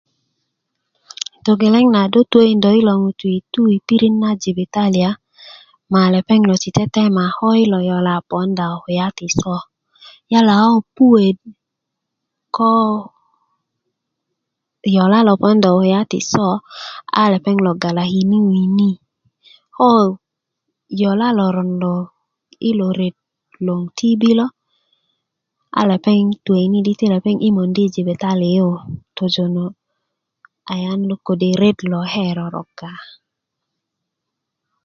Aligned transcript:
togeleng 1.45 1.89
na 1.93 2.01
do 2.13 2.19
tukökindö 2.31 2.69
ilo 2.79 2.93
ŋutũ 3.03 3.25
i 3.37 3.39
to 3.53 3.61
piriɗ 3.87 4.13
na 4.21 4.29
jibitaliya 4.41 5.11
ma 5.91 6.01
lepeŋ 6.13 6.41
lo 6.49 6.55
ti 6.63 6.69
tetema 6.77 7.23
ko 7.37 7.45
yilo 7.59 7.79
yola' 7.89 8.25
pwödä 8.29 8.65
kö 8.71 8.75
kulya 8.81 9.07
ti 9.17 9.27
so 9.39 9.55
a 10.37 10.39
ko 10.73 10.79
puwe 10.95 11.25
ko 12.55 12.71
yola' 14.95 15.25
lo 15.27 15.33
pwodä 15.41 15.67
ko 15.69 15.75
kulya 15.79 16.01
ti 16.11 16.19
so 16.31 16.47
a 17.19 17.21
lopeŋ 17.31 17.57
galakini 17.83 18.37
wini 18.49 18.91
ko 19.75 19.87
yola 21.01 21.27
loron 21.37 21.71
lo 21.83 21.95
ilo 22.69 22.87
ret 22.99 23.17
lo 23.65 23.75
TB 23.97 24.21
ko 24.39 24.47
a 25.79 25.81
lopeng 25.89 26.29
tukani 26.45 26.79
i 27.47 27.49
ponda 27.55 27.81
i 27.85 27.91
jibiali 27.93 28.49
yu 28.57 28.67
a 28.79 28.83
tojono 29.15 29.65
ayan 30.73 31.01
lo 31.09 31.15
kode 31.25 31.49
reɗ 31.61 31.77
lo 31.91 31.99
ke 32.11 32.23
roroga 32.37 32.91